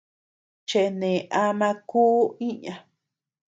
Chene 0.69 1.11
am 1.43 1.59
kuu 1.89 2.19
iña. 2.47 2.75